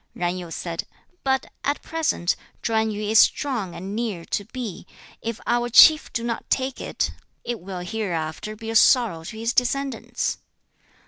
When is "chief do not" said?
5.69-6.41